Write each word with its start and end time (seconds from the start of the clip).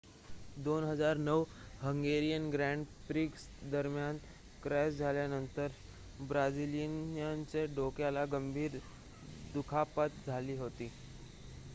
2009 0.59 1.33
Hungarian 1.81 2.47
Grand 2.51 2.85
Prix 3.07 3.45
दरम्यान 3.71 4.17
crash 4.63 4.93
झाल्यानंतर 4.95 5.71
ब्राझिलियनच्या 6.23 7.65
डोक्याला 7.75 8.25
गंभीर 8.31 8.79
दुखापत 9.53 10.27
झाली 10.27 10.57
होती 10.57 10.89